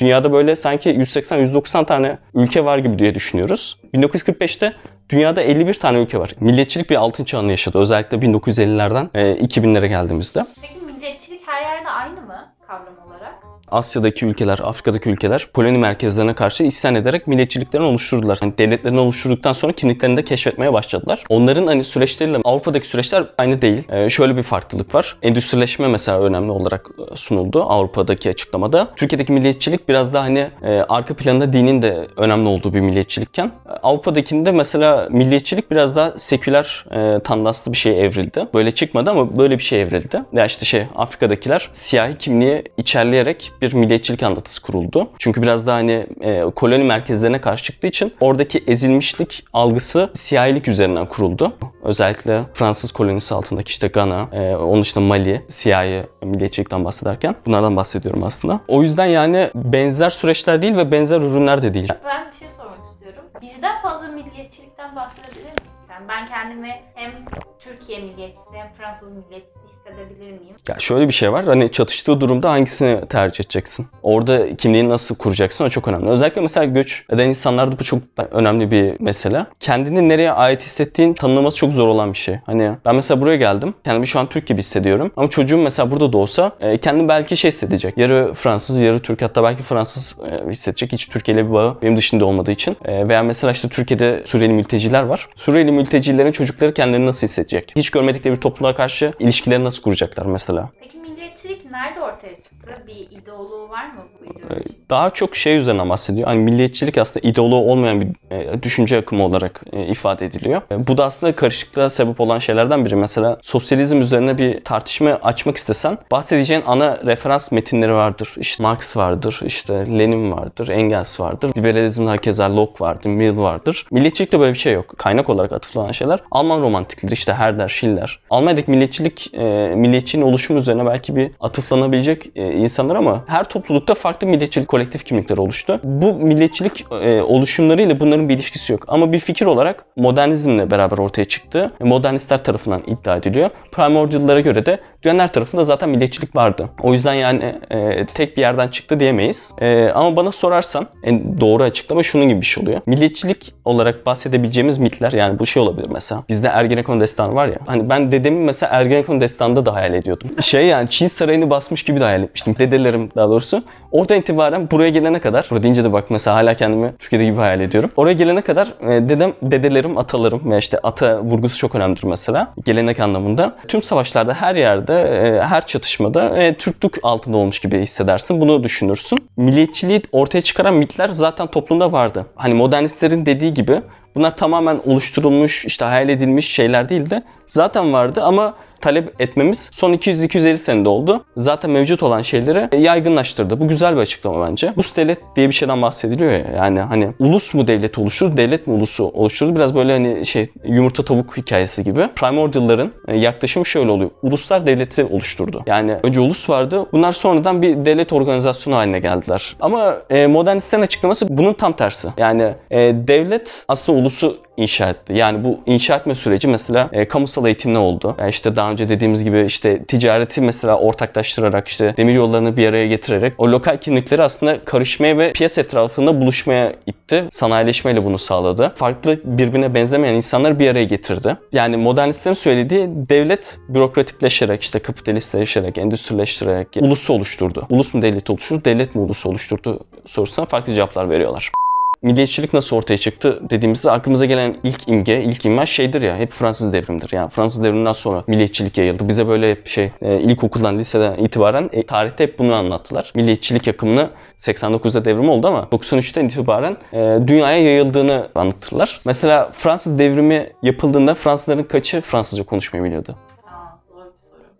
Dünyada 0.00 0.32
böyle 0.32 0.56
sanki 0.56 0.90
180-190 0.90 1.86
tane 1.86 2.18
ülke 2.34 2.64
var 2.64 2.78
gibi 2.78 2.98
diye 2.98 3.14
düşünüyoruz. 3.14 3.78
1945'te 3.94 4.72
dünyada 5.10 5.42
51 5.42 5.74
tane 5.74 5.98
ülke 5.98 6.18
var. 6.18 6.32
Milliyetçilik 6.40 6.90
bir 6.90 6.96
altın 6.96 7.24
çağını 7.24 7.50
yaşadı. 7.50 7.78
Özellikle 7.78 8.16
1950'lerden 8.16 9.08
e, 9.14 9.32
2000'lere 9.32 9.86
geldiğimizde. 9.86 10.46
Peki 10.62 10.80
milliyetçilik 10.86 11.48
her 11.48 11.62
yerde 11.62 11.88
aynı 11.88 12.20
mı 12.20 12.54
kavram 12.66 12.98
olarak? 13.06 13.34
Asya'daki 13.72 14.26
ülkeler, 14.26 14.58
Afrika'daki 14.62 15.10
ülkeler 15.10 15.46
koloni 15.54 15.78
merkezlerine 15.78 16.34
karşı 16.34 16.64
isyan 16.64 16.94
ederek 16.94 17.26
milliyetçiliklerini 17.26 17.86
oluşturdular. 17.86 18.38
Yani 18.42 18.58
devletlerini 18.58 19.00
oluşturduktan 19.00 19.52
sonra 19.52 19.72
kimliklerini 19.72 20.16
de 20.16 20.24
keşfetmeye 20.24 20.72
başladılar. 20.72 21.24
Onların 21.28 21.66
hani 21.66 21.84
süreçleriyle 21.84 22.38
Avrupa'daki 22.44 22.86
süreçler 22.86 23.26
aynı 23.38 23.62
değil. 23.62 23.82
Ee, 23.88 24.10
şöyle 24.10 24.36
bir 24.36 24.42
farklılık 24.42 24.94
var. 24.94 25.16
Endüstrileşme 25.22 25.88
mesela 25.88 26.20
önemli 26.20 26.50
olarak 26.50 26.90
e, 27.12 27.16
sunuldu 27.16 27.62
Avrupa'daki 27.62 28.28
açıklamada. 28.28 28.88
Türkiye'deki 28.96 29.32
milliyetçilik 29.32 29.88
biraz 29.88 30.14
daha 30.14 30.24
hani 30.24 30.50
e, 30.62 30.68
arka 30.88 31.14
planda 31.14 31.52
dinin 31.52 31.82
de 31.82 32.06
önemli 32.16 32.48
olduğu 32.48 32.74
bir 32.74 32.80
milliyetçilikken 32.80 33.46
e, 33.46 33.70
Avrupa'dakinde 33.70 34.52
mesela 34.52 35.08
milliyetçilik 35.10 35.70
biraz 35.70 35.96
daha 35.96 36.18
seküler 36.18 36.84
e, 36.90 37.20
tandaslı 37.20 37.72
bir 37.72 37.76
şeye 37.76 37.96
evrildi. 37.96 38.48
Böyle 38.54 38.70
çıkmadı 38.70 39.10
ama 39.10 39.38
böyle 39.38 39.58
bir 39.58 39.62
şey 39.62 39.82
evrildi. 39.82 40.22
Ya 40.32 40.44
işte 40.44 40.64
şey 40.64 40.86
Afrika'dakiler 40.96 41.68
siyahi 41.72 42.18
kimliği 42.18 42.64
içerleyerek 42.76 43.52
bir 43.62 43.72
milliyetçilik 43.72 44.22
anlatısı 44.22 44.62
kuruldu. 44.62 45.10
Çünkü 45.18 45.42
biraz 45.42 45.66
daha 45.66 45.76
hani 45.76 46.06
e, 46.20 46.42
koloni 46.42 46.84
merkezlerine 46.84 47.40
karşı 47.40 47.64
çıktığı 47.64 47.86
için 47.86 48.14
oradaki 48.20 48.62
ezilmişlik 48.66 49.44
algısı 49.52 50.10
siyahilik 50.14 50.68
üzerinden 50.68 51.06
kuruldu. 51.06 51.52
Özellikle 51.82 52.42
Fransız 52.54 52.92
kolonisi 52.92 53.34
altındaki 53.34 53.70
işte 53.70 53.88
Gana, 53.88 54.28
e, 54.32 54.56
onun 54.56 54.82
dışında 54.82 55.04
Mali, 55.04 55.42
siyahi 55.48 56.06
milliyetçilikten 56.22 56.84
bahsederken 56.84 57.34
bunlardan 57.46 57.76
bahsediyorum 57.76 58.22
aslında. 58.24 58.60
O 58.68 58.82
yüzden 58.82 59.06
yani 59.06 59.50
benzer 59.54 60.10
süreçler 60.10 60.62
değil 60.62 60.76
ve 60.76 60.92
benzer 60.92 61.20
ürünler 61.20 61.62
de 61.62 61.74
değil. 61.74 61.88
Ben 62.04 62.32
bir 62.32 62.38
şey 62.38 62.48
sormak 62.56 62.92
istiyorum. 62.92 63.22
Birden 63.42 63.82
fazla 63.82 64.08
milliyetçilikten 64.08 64.96
bahsedebilir 64.96 65.44
miyiz? 65.44 65.72
Yani 65.90 66.08
ben 66.08 66.28
kendimi 66.28 66.82
hem 66.94 67.12
Türkiye 67.60 68.00
milliyetçisi 68.00 68.50
hem 68.52 68.72
Fransız 68.72 69.08
milliyetçisi 69.08 69.58
hissedebilir 69.92 70.32
miyim? 70.32 70.52
Ya 70.68 70.76
şöyle 70.78 71.08
bir 71.08 71.12
şey 71.12 71.32
var. 71.32 71.44
Hani 71.44 71.72
çatıştığı 71.72 72.20
durumda 72.20 72.50
hangisini 72.50 73.08
tercih 73.08 73.44
edeceksin? 73.44 73.86
Orada 74.02 74.56
kimliğini 74.56 74.88
nasıl 74.88 75.14
kuracaksın 75.14 75.64
o 75.64 75.68
çok 75.68 75.88
önemli. 75.88 76.08
Özellikle 76.08 76.40
mesela 76.40 76.64
göç 76.64 77.04
eden 77.10 77.28
insanlarda 77.28 77.78
bu 77.78 77.84
çok 77.84 78.02
önemli 78.30 78.70
bir 78.70 79.00
mesele. 79.00 79.46
Kendini 79.60 80.08
nereye 80.08 80.32
ait 80.32 80.62
hissettiğin 80.62 81.14
tanımlaması 81.14 81.56
çok 81.56 81.72
zor 81.72 81.88
olan 81.88 82.12
bir 82.12 82.18
şey. 82.18 82.38
Hani 82.46 82.72
ben 82.84 82.94
mesela 82.94 83.20
buraya 83.20 83.36
geldim. 83.36 83.74
Kendimi 83.84 84.06
şu 84.06 84.18
an 84.18 84.26
Türk 84.26 84.46
gibi 84.46 84.58
hissediyorum. 84.58 85.12
Ama 85.16 85.30
çocuğum 85.30 85.58
mesela 85.58 85.90
burada 85.90 86.12
da 86.12 86.18
olsa 86.18 86.52
e, 86.60 86.78
kendini 86.78 87.08
belki 87.08 87.36
şey 87.36 87.50
hissedecek. 87.50 87.98
Yarı 87.98 88.34
Fransız, 88.34 88.80
yarı 88.80 88.98
Türk 88.98 89.22
hatta 89.22 89.42
belki 89.42 89.62
Fransız 89.62 90.16
e, 90.30 90.50
hissedecek. 90.50 90.92
Hiç 90.92 91.08
Türkiye 91.08 91.36
ile 91.36 91.48
bir 91.48 91.52
bağı 91.52 91.76
benim 91.82 91.96
dışında 91.96 92.26
olmadığı 92.26 92.52
için. 92.52 92.76
E, 92.84 93.08
veya 93.08 93.22
mesela 93.22 93.50
işte 93.50 93.68
Türkiye'de 93.68 94.22
Suriyeli 94.26 94.52
mülteciler 94.52 95.02
var. 95.02 95.28
Suriyeli 95.36 95.72
mültecilerin 95.72 96.32
çocukları 96.32 96.74
kendilerini 96.74 97.06
nasıl 97.06 97.26
hissedecek? 97.26 97.72
Hiç 97.76 97.90
görmedikleri 97.90 98.34
bir 98.34 98.40
topluluğa 98.40 98.74
karşı 98.74 99.12
ilişkileri 99.18 99.64
nasıl 99.64 99.81
kuracaklar 99.82 100.26
mesela? 100.26 100.70
Peki 100.80 101.01
milliyetçilik 101.32 101.70
nerede 101.70 102.00
ortaya 102.00 102.36
çıktı? 102.36 102.82
Bir 102.86 103.18
ideoloğu 103.18 103.68
var 103.68 103.86
mı 103.86 104.00
bu 104.20 104.24
ideoloji? 104.24 104.64
Daha 104.90 105.10
çok 105.10 105.36
şey 105.36 105.56
üzerine 105.56 105.88
bahsediyor. 105.88 106.26
Hani 106.26 106.38
milliyetçilik 106.38 106.98
aslında 106.98 107.28
ideoloğu 107.28 107.70
olmayan 107.70 108.00
bir 108.00 108.08
e, 108.30 108.62
düşünce 108.62 108.98
akımı 108.98 109.24
olarak 109.24 109.62
e, 109.72 109.86
ifade 109.86 110.24
ediliyor. 110.24 110.62
E, 110.72 110.86
bu 110.86 110.98
da 110.98 111.04
aslında 111.04 111.36
karışıklığa 111.36 111.88
sebep 111.90 112.20
olan 112.20 112.38
şeylerden 112.38 112.84
biri. 112.84 112.96
Mesela 112.96 113.38
sosyalizm 113.42 114.00
üzerine 114.00 114.38
bir 114.38 114.64
tartışma 114.64 115.10
açmak 115.10 115.56
istesen 115.56 115.98
bahsedeceğin 116.10 116.62
ana 116.66 116.98
referans 117.06 117.52
metinleri 117.52 117.92
vardır. 117.92 118.34
İşte 118.36 118.62
Marx 118.62 118.96
vardır, 118.96 119.40
işte 119.44 119.74
Lenin 119.74 120.32
vardır, 120.32 120.68
Engels 120.68 121.20
vardır. 121.20 121.50
Liberalizmde 121.58 122.10
hakeza 122.10 122.56
Locke 122.56 122.84
vardır, 122.84 123.10
Mill 123.10 123.38
vardır. 123.38 123.86
Milliyetçilikte 123.90 124.40
böyle 124.40 124.52
bir 124.52 124.58
şey 124.58 124.72
yok. 124.72 124.98
Kaynak 124.98 125.30
olarak 125.30 125.52
atıflanan 125.52 125.92
şeyler 125.92 126.20
Alman 126.30 126.62
romantikleri 126.62 127.12
işte 127.12 127.32
Herder, 127.32 127.68
Schiller. 127.68 128.18
Almanya'daki 128.30 128.70
milliyetçilik, 128.70 129.30
milliyetçiliğin 129.76 130.28
oluşumu 130.28 130.58
üzerine 130.58 130.86
belki 130.86 131.16
bir 131.16 131.21
atıflanabilecek 131.40 132.30
e, 132.36 132.52
insanlar 132.52 132.96
ama 132.96 133.24
her 133.26 133.44
toplulukta 133.44 133.94
farklı 133.94 134.26
milliyetçilik 134.26 134.68
kolektif 134.68 135.04
kimlikleri 135.04 135.40
oluştu. 135.40 135.80
Bu 135.84 136.14
milliyetçilik 136.14 136.86
e, 136.90 137.22
oluşumlarıyla 137.22 138.00
bunların 138.00 138.28
bir 138.28 138.34
ilişkisi 138.34 138.72
yok. 138.72 138.84
Ama 138.88 139.12
bir 139.12 139.18
fikir 139.18 139.46
olarak 139.46 139.84
modernizmle 139.96 140.70
beraber 140.70 140.98
ortaya 140.98 141.24
çıktı. 141.24 141.70
Modernistler 141.80 142.44
tarafından 142.44 142.82
iddia 142.86 143.16
ediliyor. 143.16 143.50
Primordial'lara 143.72 144.40
göre 144.40 144.66
de 144.66 144.80
dünyalar 145.02 145.32
tarafında 145.32 145.64
zaten 145.64 145.88
milliyetçilik 145.88 146.36
vardı. 146.36 146.68
O 146.82 146.92
yüzden 146.92 147.14
yani 147.14 147.54
e, 147.70 148.06
tek 148.06 148.36
bir 148.36 148.42
yerden 148.42 148.68
çıktı 148.68 149.00
diyemeyiz. 149.00 149.54
Ama 149.94 150.16
bana 150.16 150.32
sorarsan 150.32 150.86
en 151.04 151.40
doğru 151.40 151.62
açıklama 151.62 152.02
şunun 152.02 152.28
gibi 152.28 152.40
bir 152.40 152.46
şey 152.46 152.62
oluyor. 152.62 152.80
Milliyetçilik 152.86 153.54
olarak 153.64 154.06
bahsedebileceğimiz 154.06 154.78
mitler 154.78 155.12
yani 155.12 155.38
bu 155.38 155.46
şey 155.46 155.62
olabilir 155.62 155.88
mesela. 155.92 156.22
Bizde 156.28 156.48
Ergenekon 156.48 157.00
destanı 157.00 157.34
var 157.34 157.48
ya. 157.48 157.58
Hani 157.66 157.88
ben 157.88 158.12
dedemin 158.12 158.42
mesela 158.42 158.72
Ergenekon 158.72 159.20
destanında 159.20 159.66
da 159.66 159.74
hayal 159.74 159.94
ediyordum. 159.94 160.30
Şey 160.40 160.66
yani 160.66 160.90
Çin 160.90 161.06
sarayını 161.12 161.50
basmış 161.50 161.82
gibi 161.82 162.00
hayal 162.00 162.22
etmiştim. 162.22 162.56
Dedelerim 162.58 163.08
daha 163.16 163.28
doğrusu. 163.28 163.64
Oradan 163.90 164.18
itibaren 164.18 164.70
buraya 164.70 164.90
gelene 164.90 165.20
kadar, 165.20 165.46
burada 165.50 165.62
deyince 165.62 165.84
de 165.84 165.92
bak 165.92 166.10
mesela 166.10 166.36
hala 166.36 166.54
kendimi 166.54 166.94
Türkiye'de 166.98 167.24
gibi 167.24 167.36
hayal 167.36 167.60
ediyorum. 167.60 167.90
Oraya 167.96 168.12
gelene 168.12 168.40
kadar 168.40 168.74
e, 168.80 169.08
dedem, 169.08 169.32
dedelerim, 169.42 169.98
atalarım 169.98 170.50
ve 170.50 170.58
işte 170.58 170.78
ata 170.82 171.20
vurgusu 171.20 171.58
çok 171.58 171.74
önemlidir 171.74 172.04
mesela. 172.04 172.54
Gelenek 172.64 173.00
anlamında. 173.00 173.56
Tüm 173.68 173.82
savaşlarda 173.82 174.34
her 174.34 174.56
yerde, 174.56 175.02
e, 175.02 175.42
her 175.42 175.66
çatışmada 175.66 176.38
e, 176.38 176.54
Türklük 176.54 176.98
altında 177.02 177.36
olmuş 177.36 177.58
gibi 177.58 177.78
hissedersin. 177.78 178.40
Bunu 178.40 178.64
düşünürsün. 178.64 179.18
Milliyetçiliği 179.36 180.02
ortaya 180.12 180.40
çıkaran 180.40 180.74
mitler 180.74 181.08
zaten 181.08 181.46
toplumda 181.46 181.92
vardı. 181.92 182.26
Hani 182.34 182.54
modernistlerin 182.54 183.26
dediği 183.26 183.54
gibi 183.54 183.82
bunlar 184.14 184.36
tamamen 184.36 184.80
oluşturulmuş, 184.86 185.64
işte 185.64 185.84
hayal 185.84 186.08
edilmiş 186.08 186.48
şeyler 186.48 186.88
değil 186.88 187.10
de 187.10 187.22
zaten 187.46 187.92
vardı 187.92 188.22
ama 188.22 188.54
talep 188.82 189.20
etmemiz 189.20 189.70
son 189.72 189.92
200-250 189.92 190.58
senede 190.58 190.88
oldu. 190.88 191.24
Zaten 191.36 191.70
mevcut 191.70 192.02
olan 192.02 192.22
şeyleri 192.22 192.82
yaygınlaştırdı. 192.82 193.60
Bu 193.60 193.68
güzel 193.68 193.96
bir 193.96 194.00
açıklama 194.00 194.48
bence. 194.48 194.72
Ulus 194.76 194.96
devlet 194.96 195.18
diye 195.36 195.48
bir 195.48 195.54
şeyden 195.54 195.82
bahsediliyor 195.82 196.32
ya. 196.32 196.46
Yani 196.56 196.80
hani 196.80 197.08
ulus 197.18 197.54
mu 197.54 197.66
devlet 197.66 197.98
oluşturur, 197.98 198.36
devlet 198.36 198.66
mi 198.66 198.74
ulusu 198.74 199.04
oluşturur? 199.04 199.54
Biraz 199.54 199.74
böyle 199.74 199.92
hani 199.92 200.26
şey 200.26 200.46
yumurta 200.64 201.04
tavuk 201.04 201.36
hikayesi 201.36 201.84
gibi. 201.84 202.08
Primordial'ların 202.16 202.92
yaklaşımı 203.14 203.66
şöyle 203.66 203.90
oluyor. 203.90 204.10
Uluslar 204.22 204.66
devleti 204.66 205.04
oluşturdu. 205.04 205.62
Yani 205.66 205.96
önce 206.02 206.20
ulus 206.20 206.50
vardı. 206.50 206.86
Bunlar 206.92 207.12
sonradan 207.12 207.62
bir 207.62 207.84
devlet 207.84 208.12
organizasyonu 208.12 208.76
haline 208.76 208.98
geldiler. 208.98 209.56
Ama 209.60 209.96
e, 210.10 210.26
modernistlerin 210.26 210.82
açıklaması 210.82 211.38
bunun 211.38 211.52
tam 211.52 211.72
tersi. 211.72 212.08
Yani 212.18 212.54
e, 212.70 212.78
devlet 213.08 213.64
aslında 213.68 213.98
ulusu 214.02 214.38
inşa 214.56 214.90
etti. 214.90 215.12
Yani 215.16 215.44
bu 215.44 215.60
inşa 215.66 215.96
etme 215.96 216.14
süreci 216.14 216.48
mesela 216.48 216.88
e, 216.92 217.04
kamusal 217.04 217.46
eğitim 217.46 217.74
ne 217.74 217.78
oldu? 217.78 218.16
Yani 218.18 218.30
işte 218.30 218.56
daha 218.56 218.70
önce 218.70 218.88
dediğimiz 218.88 219.24
gibi 219.24 219.44
işte 219.46 219.84
ticareti 219.84 220.40
mesela 220.40 220.78
ortaklaştırarak 220.78 221.68
işte 221.68 221.94
demir 221.96 222.14
yollarını 222.14 222.56
bir 222.56 222.68
araya 222.68 222.86
getirerek 222.86 223.34
o 223.38 223.48
lokal 223.48 223.76
kimlikleri 223.78 224.22
aslında 224.22 224.64
karışmaya 224.64 225.18
ve 225.18 225.32
piyasa 225.32 225.60
etrafında 225.60 226.20
buluşmaya 226.20 226.72
itti. 226.86 227.24
Sanayileşmeyle 227.30 228.04
bunu 228.04 228.18
sağladı. 228.18 228.72
Farklı 228.76 229.20
birbirine 229.24 229.74
benzemeyen 229.74 230.14
insanları 230.14 230.58
bir 230.58 230.70
araya 230.70 230.84
getirdi. 230.84 231.36
Yani 231.52 231.76
modernistlerin 231.76 232.34
söylediği 232.34 232.88
devlet 232.88 233.58
bürokratikleşerek 233.68 234.62
işte 234.62 234.78
kapitalistleşerek, 234.78 235.78
endüstrileştirerek 235.78 236.68
ulusu 236.80 237.12
oluşturdu. 237.12 237.66
Ulus 237.70 237.94
mu 237.94 238.02
devlet 238.02 238.30
oluşturdu, 238.30 238.64
devlet 238.64 238.94
mi 238.94 239.00
ulusu 239.02 239.28
oluşturdu 239.28 239.80
sorusuna 240.06 240.46
farklı 240.46 240.72
cevaplar 240.72 241.10
veriyorlar 241.10 241.61
milliyetçilik 242.02 242.54
nasıl 242.54 242.76
ortaya 242.76 242.98
çıktı 242.98 243.40
dediğimizde 243.50 243.90
aklımıza 243.90 244.24
gelen 244.24 244.56
ilk 244.62 244.88
imge, 244.88 245.22
ilk 245.22 245.44
imaj 245.44 245.70
şeydir 245.70 246.02
ya 246.02 246.16
hep 246.16 246.30
Fransız 246.30 246.72
devrimdir. 246.72 247.10
Yani 247.12 247.30
Fransız 247.30 247.64
devriminden 247.64 247.92
sonra 247.92 248.24
milliyetçilik 248.26 248.78
yayıldı. 248.78 249.08
Bize 249.08 249.28
böyle 249.28 249.50
hep 249.50 249.66
şey 249.66 249.90
e, 250.02 250.20
ilkokuldan, 250.20 250.78
liseden 250.78 251.16
itibaren 251.16 251.70
e, 251.72 251.86
tarihte 251.86 252.24
hep 252.24 252.38
bunu 252.38 252.54
anlattılar. 252.54 253.12
Milliyetçilik 253.14 253.68
akımını 253.68 254.10
89'da 254.38 255.04
devrim 255.04 255.28
oldu 255.28 255.46
ama 255.46 255.68
93'ten 255.72 256.24
itibaren 256.24 256.76
e, 256.92 257.28
dünyaya 257.28 257.62
yayıldığını 257.62 258.28
anlatırlar. 258.34 259.00
Mesela 259.04 259.50
Fransız 259.52 259.98
devrimi 259.98 260.50
yapıldığında 260.62 261.14
Fransızların 261.14 261.62
kaçı 261.62 262.00
Fransızca 262.00 262.44
konuşmayı 262.44 262.84
biliyordu? 262.84 263.16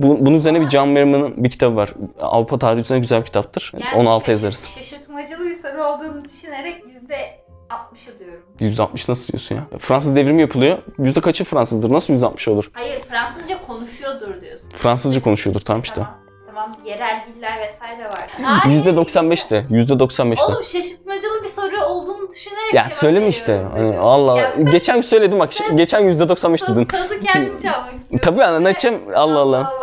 Bu, 0.02 0.26
bunun 0.26 0.36
üzerine 0.36 0.60
bir 0.60 0.68
Can 0.68 0.88
Merriman'ın 0.88 1.44
bir 1.44 1.50
kitabı 1.50 1.76
var. 1.76 1.94
Avrupa 2.20 2.58
tarihi 2.58 2.80
üzerine 2.80 3.00
güzel 3.00 3.20
bir 3.20 3.26
kitaptır. 3.26 3.72
Yani 3.78 4.00
Onu 4.02 4.10
alta 4.10 4.32
yazarız. 4.32 4.68
Şaşırtmacılı 4.78 5.44
bir 5.44 5.54
soru 5.54 5.84
olduğunu 5.84 6.24
düşünerek 6.24 6.84
%60'ı 6.84 8.18
diyorum. 8.18 8.44
%60 8.60 9.08
nasıl 9.10 9.32
diyorsun 9.32 9.54
ya? 9.54 9.62
Fransız 9.78 10.16
devrimi 10.16 10.40
yapılıyor. 10.40 10.78
Yüzde 10.98 11.20
kaçı 11.20 11.44
Fransızdır? 11.44 11.92
Nasıl 11.92 12.14
%60 12.14 12.50
olur? 12.50 12.70
Hayır 12.72 13.02
Fransızca 13.10 13.66
konuşuyordur 13.66 14.40
diyorsun. 14.40 14.68
Fransızca 14.68 15.22
konuşuyordur 15.22 15.60
tam 15.60 15.80
işte. 15.80 15.94
Tamam. 15.94 16.18
Tamam 16.46 16.72
yerel 16.84 17.24
diller 17.28 17.58
vesaire 17.60 18.04
var. 18.04 18.30
Hayır. 18.42 18.84
%95'te. 18.84 19.66
%95'te. 19.70 20.42
Oğlum 20.44 20.64
şaşırtmacılı 20.64 21.42
bir 21.44 21.48
soru 21.48 21.84
olduğunu 21.84 22.30
düşünerek 22.32 22.74
Ya 22.74 22.84
söyleme 22.92 23.26
işte. 23.28 23.62
Hani. 23.72 23.98
Allah 23.98 24.38
Ya 24.40 24.54
Geçen 24.70 24.94
gün 24.96 25.02
söyledim 25.02 25.38
bak. 25.38 25.52
sen- 25.54 25.76
Geçen 25.76 26.00
%95 26.00 26.68
dedin. 26.68 26.88
Sazı 26.92 27.20
kendin 27.20 27.58
çalmak 27.58 27.94
istiyorsun. 27.94 28.18
Tabii 28.22 28.44
anlatacağım. 28.44 29.00
Allah 29.14 29.38
Allah. 29.38 29.56
Allah. 29.76 29.81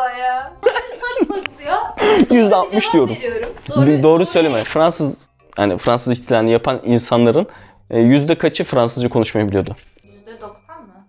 %60 2.32 2.84
Cevap 2.84 2.94
diyorum. 2.94 3.18
Doğru, 3.76 4.04
doğru 4.04 4.26
söyleme. 4.26 4.64
Fransız 4.64 5.18
hani 5.56 5.78
Fransız 5.78 6.14
ihtilalini 6.20 6.52
yapan 6.52 6.82
insanların 6.86 7.48
e, 7.90 8.00
yüzde 8.00 8.36
kaçı 8.38 8.64
Fransızca 8.64 9.10
konuşmayı 9.10 9.48
biliyordu? 9.48 9.76
%90 10.28 10.82
mı? 10.82 11.08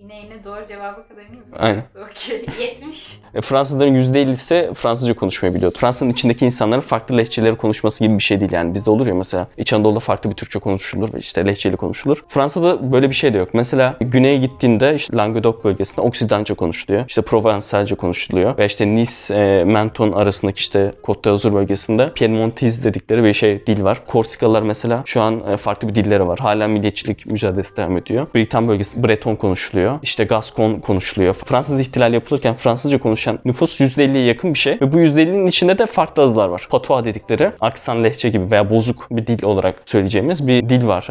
Yine 0.00 0.14
yine 0.24 0.44
doğru 0.44 0.66
cevaba 0.68 1.08
kadar 1.08 1.22
emin 1.28 1.38
misin? 1.40 1.56
Aynen. 1.58 1.84
Okey. 2.10 2.46
70. 2.60 3.20
E, 3.34 3.40
Fransızların 3.40 3.94
%50'si 3.94 4.74
Fransızca 4.74 5.14
konuşmayı 5.14 5.54
biliyordu. 5.54 5.78
Fransa'nın 5.80 6.10
içindeki 6.10 6.44
insanların 6.44 6.80
farklı 6.80 7.16
lehçeleri 7.16 7.56
konuşması 7.56 8.04
gibi 8.04 8.18
bir 8.18 8.22
şey 8.22 8.40
değil 8.40 8.52
yani. 8.52 8.74
Bizde 8.74 8.90
olur 8.90 9.06
ya 9.06 9.14
mesela 9.14 9.46
İç 9.56 9.72
Anadolu'da 9.72 10.00
farklı 10.00 10.30
bir 10.30 10.36
Türkçe 10.36 10.58
konuşulur 10.58 11.12
ve 11.14 11.18
işte 11.18 11.46
lehçeli 11.46 11.76
konuşulur. 11.76 12.24
Fransa'da 12.28 12.92
böyle 12.92 13.10
bir 13.10 13.14
şey 13.14 13.34
de 13.34 13.38
yok. 13.38 13.48
Mesela 13.52 13.96
güneye 14.00 14.36
gittiğinde 14.36 14.94
işte 14.94 15.16
Languedoc 15.16 15.64
bölgesinde 15.64 16.00
Oksidanca 16.00 16.54
konuşuluyor. 16.54 17.04
İşte 17.08 17.22
Provençalca 17.22 17.96
konuşuluyor. 17.96 18.58
Ve 18.58 18.66
işte 18.66 18.86
Nice, 18.86 19.34
e, 19.34 20.12
arasındaki 20.14 20.58
işte 20.58 20.92
Côte 21.02 21.24
d'Azur 21.24 21.52
bölgesinde 21.52 22.12
Piemontese 22.12 22.84
dedikleri 22.84 23.24
bir 23.24 23.34
şey 23.34 23.66
dil 23.66 23.84
var. 23.84 24.06
Korsikalılar 24.06 24.62
mesela 24.62 25.02
şu 25.06 25.20
an 25.20 25.52
e, 25.52 25.56
farklı 25.56 25.88
bir 25.88 25.94
dilleri 25.94 26.26
var. 26.26 26.38
Hala 26.38 26.68
milliyetçilik 26.68 27.26
mücadelesi 27.26 27.76
devam 27.76 27.96
ediyor. 27.96 28.26
Britan 28.34 28.68
bölgesinde 28.68 29.08
Breton 29.08 29.36
konuşuluyor. 29.36 29.98
İşte 30.02 30.24
Gascon 30.24 30.80
konuşuluyor. 30.80 31.34
Fransız 31.34 31.80
ihtilal 31.80 32.14
yapılırken 32.14 32.54
Fransızca 32.54 32.98
konuşan 33.18 33.38
nüfus 33.44 33.80
%50'ye 33.80 34.24
yakın 34.24 34.54
bir 34.54 34.58
şey. 34.58 34.78
Ve 34.80 34.92
bu 34.92 34.96
%50'nin 34.96 35.46
içinde 35.46 35.78
de 35.78 35.86
farklı 35.86 36.22
azlar 36.22 36.48
var. 36.48 36.66
Patois 36.70 37.04
dedikleri 37.04 37.52
aksan 37.60 38.04
lehçe 38.04 38.28
gibi 38.28 38.50
veya 38.50 38.70
bozuk 38.70 39.06
bir 39.10 39.26
dil 39.26 39.44
olarak 39.44 39.82
söyleyeceğimiz 39.84 40.46
bir 40.48 40.68
dil 40.68 40.86
var. 40.86 41.08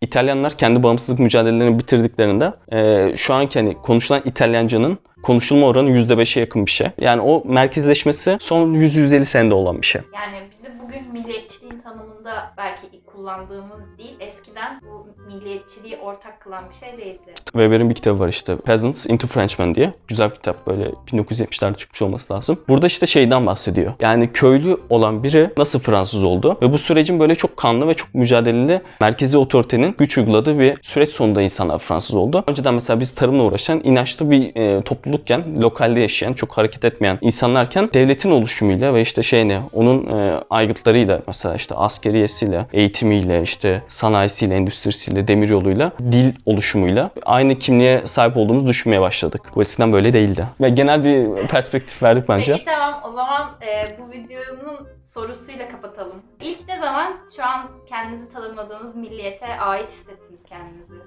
İtalyanlar 0.00 0.52
kendi 0.52 0.82
bağımsızlık 0.82 1.18
mücadelelerini 1.18 1.78
bitirdiklerinde 1.78 2.52
e, 2.72 3.16
şu 3.16 3.34
anki 3.34 3.58
hani 3.58 3.74
konuşulan 3.82 4.22
İtalyancanın 4.24 4.98
konuşulma 5.22 5.66
oranı 5.66 5.90
%5'e 5.90 6.40
yakın 6.40 6.66
bir 6.66 6.70
şey. 6.70 6.86
Yani 6.98 7.20
o 7.20 7.42
merkezleşmesi 7.44 8.36
son 8.40 8.74
100-150 8.74 9.24
senede 9.24 9.54
olan 9.54 9.82
bir 9.82 9.86
şey. 9.86 10.02
Yani 10.14 10.36
bizi 10.50 10.78
bugün 10.82 11.12
milliyetçiliğin 11.12 11.80
tanımında 11.80 12.54
belki 12.58 12.92
kullandığımız 13.16 13.80
dil 13.98 14.20
eskiden 14.20 14.80
bu 14.82 15.06
milliyetçiliği 15.26 15.96
ortak 15.96 16.40
kılan 16.40 16.64
bir 16.70 16.74
şey 16.74 16.98
değildi. 16.98 17.34
Weber'in 17.44 17.90
bir 17.90 17.94
kitabı 17.94 18.18
var 18.18 18.28
işte 18.28 18.56
Peasants 18.56 19.06
into 19.06 19.26
Frenchmen 19.26 19.74
diye. 19.74 19.94
Güzel 20.08 20.30
bir 20.30 20.34
kitap 20.34 20.66
böyle 20.66 20.84
1970'lerde 20.84 21.76
çıkmış 21.76 22.02
olması 22.02 22.32
lazım. 22.32 22.58
Burada 22.68 22.86
işte 22.86 23.06
şeyden 23.06 23.46
bahsediyor. 23.46 23.92
Yani 24.00 24.32
köylü 24.32 24.76
olan 24.90 25.22
biri 25.22 25.50
nasıl 25.58 25.78
Fransız 25.78 26.22
oldu 26.22 26.58
ve 26.62 26.72
bu 26.72 26.78
sürecin 26.78 27.20
böyle 27.20 27.34
çok 27.34 27.56
kanlı 27.56 27.88
ve 27.88 27.94
çok 27.94 28.14
mücadeleli 28.14 28.82
merkezi 29.00 29.38
otoritenin 29.38 29.94
güç 29.98 30.18
uyguladığı 30.18 30.58
bir 30.58 30.78
süreç 30.82 31.10
sonunda 31.10 31.42
insanlar 31.42 31.78
Fransız 31.78 32.14
oldu. 32.14 32.44
Önceden 32.48 32.74
mesela 32.74 33.00
biz 33.00 33.14
tarımla 33.14 33.42
uğraşan 33.42 33.80
inançlı 33.84 34.30
bir 34.30 34.56
e, 34.56 34.82
toplulukken, 34.82 35.62
lokalde 35.62 36.00
yaşayan, 36.00 36.32
çok 36.32 36.52
hareket 36.52 36.84
etmeyen 36.84 37.18
insanlarken 37.20 37.90
devletin 37.94 38.30
oluşumuyla 38.30 38.94
ve 38.94 39.00
işte 39.00 39.22
şeyine, 39.22 39.60
onun 39.72 40.06
e, 40.06 40.40
aygıt 40.50 40.82
sınıflarıyla 40.82 41.22
mesela 41.26 41.54
işte 41.54 41.74
askeriyesiyle, 41.74 42.66
eğitimiyle, 43.02 43.42
işte 43.42 43.82
sanayisiyle, 43.86 44.54
endüstrisiyle, 44.54 45.28
demiryoluyla, 45.28 45.92
dil 45.98 46.34
oluşumuyla 46.46 47.10
aynı 47.24 47.58
kimliğe 47.58 48.06
sahip 48.06 48.36
olduğumuzu 48.36 48.66
düşünmeye 48.66 49.00
başladık. 49.00 49.52
Bu 49.54 49.60
eskiden 49.60 49.92
böyle 49.92 50.12
değildi. 50.12 50.46
Ve 50.60 50.68
genel 50.68 51.04
bir 51.04 51.46
perspektif 51.48 52.02
verdik 52.02 52.28
bence. 52.28 52.52
Peki 52.52 52.64
tamam 52.64 53.00
o 53.04 53.12
zaman 53.12 53.50
e, 53.62 53.98
bu 53.98 54.12
videonun 54.12 54.88
sorusuyla 55.04 55.68
kapatalım. 55.68 56.22
İlk 56.40 56.68
ne 56.68 56.78
zaman 56.78 57.12
şu 57.36 57.44
an 57.44 57.70
kendinizi 57.88 58.32
tanımladığınız 58.32 58.96
milliyete 58.96 59.46
ait 59.46 59.90
hissettiniz 59.90 60.40
kendinizi? 60.48 61.02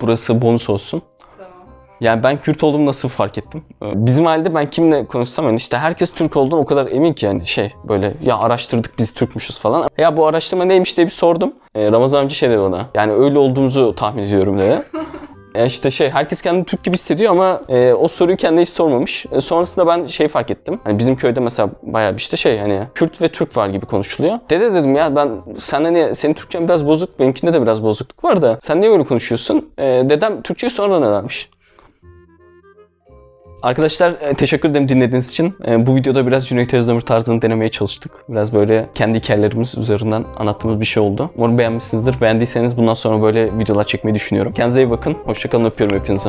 Burası 0.00 0.42
bonus 0.42 0.70
olsun. 0.70 1.02
Yani 2.00 2.22
ben 2.22 2.40
Kürt 2.40 2.64
olduğumu 2.64 2.86
nasıl 2.86 3.08
fark 3.08 3.38
ettim? 3.38 3.62
Ee, 3.82 3.86
Bizim 3.94 4.26
ailede 4.26 4.54
ben 4.54 4.70
kimle 4.70 5.06
konuşsam 5.06 5.44
yani 5.44 5.56
işte 5.56 5.76
herkes 5.78 6.10
Türk 6.10 6.36
olduğunu 6.36 6.60
o 6.60 6.64
kadar 6.64 6.86
emin 6.86 7.12
ki 7.12 7.26
yani 7.26 7.46
şey 7.46 7.72
böyle 7.88 8.14
ya 8.22 8.38
araştırdık 8.38 8.98
biz 8.98 9.14
Türkmüşüz 9.14 9.58
falan. 9.58 9.88
Ya 9.98 10.16
bu 10.16 10.26
araştırma 10.26 10.64
neymiş 10.64 10.96
diye 10.96 11.06
bir 11.06 11.12
sordum. 11.12 11.52
Ee, 11.74 11.92
Ramazan 11.92 12.20
amca 12.20 12.34
şey 12.34 12.50
dedi 12.50 12.60
bana. 12.60 12.86
Yani 12.94 13.12
öyle 13.12 13.38
olduğumuzu 13.38 13.94
tahmin 13.94 14.22
ediyorum 14.22 14.58
dedi. 14.58 14.82
Yani 15.54 15.66
işte 15.66 15.90
şey 15.90 16.10
herkes 16.10 16.42
kendini 16.42 16.64
Türk 16.64 16.84
gibi 16.84 16.94
hissediyor 16.94 17.32
ama 17.32 17.60
e, 17.68 17.92
o 17.92 18.08
soruyu 18.08 18.36
kendine 18.36 18.62
hiç 18.62 18.68
sormamış. 18.68 19.26
E, 19.32 19.40
sonrasında 19.40 19.86
ben 19.86 20.04
şey 20.06 20.28
fark 20.28 20.50
ettim. 20.50 20.80
Hani 20.84 20.98
bizim 20.98 21.16
köyde 21.16 21.40
mesela 21.40 21.70
bayağı 21.82 22.12
bir 22.12 22.18
işte 22.18 22.36
şey 22.36 22.58
hani 22.58 22.82
Kürt 22.94 23.22
ve 23.22 23.28
Türk 23.28 23.56
var 23.56 23.68
gibi 23.68 23.86
konuşuluyor. 23.86 24.38
Dede 24.50 24.74
dedim 24.74 24.94
ya 24.96 25.16
ben 25.16 25.30
sen 25.58 25.84
hani 25.84 26.14
senin 26.14 26.34
Türkçen 26.34 26.64
biraz 26.68 26.86
bozuk 26.86 27.18
benimkinde 27.18 27.54
de 27.54 27.62
biraz 27.62 27.82
bozukluk 27.82 28.24
var 28.24 28.42
da 28.42 28.58
sen 28.60 28.80
niye 28.80 28.90
böyle 28.90 29.04
konuşuyorsun? 29.04 29.70
E, 29.78 29.84
dedem 29.84 30.42
Türkçeyi 30.42 30.70
sonradan 30.70 31.02
öğrenmiş. 31.02 31.50
Arkadaşlar 33.62 34.10
e, 34.20 34.34
teşekkür 34.34 34.70
ederim 34.70 34.88
dinlediğiniz 34.88 35.30
için. 35.30 35.54
E, 35.66 35.86
Bu 35.86 35.96
videoda 35.96 36.26
biraz 36.26 36.48
Cüneyt 36.48 36.74
Özdemir 36.74 37.00
tarzını 37.00 37.42
denemeye 37.42 37.68
çalıştık. 37.68 38.12
Biraz 38.28 38.54
böyle 38.54 38.88
kendi 38.94 39.18
hikayelerimiz 39.18 39.78
üzerinden 39.78 40.24
anlattığımız 40.36 40.80
bir 40.80 40.84
şey 40.84 41.02
oldu. 41.02 41.30
Umarım 41.36 41.58
beğenmişsinizdir. 41.58 42.20
Beğendiyseniz 42.20 42.76
bundan 42.76 42.94
sonra 42.94 43.22
böyle 43.22 43.58
videolar 43.58 43.84
çekmeyi 43.84 44.14
düşünüyorum. 44.14 44.52
Kendinize 44.52 44.82
iyi 44.82 44.90
bakın. 44.90 45.16
Hoşçakalın 45.24 45.64
öpüyorum 45.64 45.98
hepinizi. 45.98 46.28